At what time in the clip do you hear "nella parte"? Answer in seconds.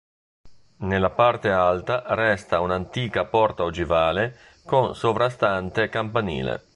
0.77-1.51